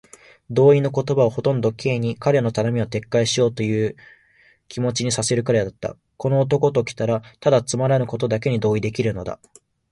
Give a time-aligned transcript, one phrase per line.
[0.49, 4.05] 同意の言葉はほとんど Ｋ に、彼の頼みを撤回しようというという
[4.67, 5.95] 気持にさせるくらいだった。
[6.17, 9.39] この男ときたら、ただつまらぬことにだけ同意できるのだ。